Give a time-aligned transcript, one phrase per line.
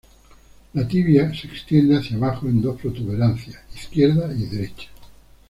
[0.73, 4.87] La tibia se extiende hacia abajo en dos protuberancias, izquierda y derecha.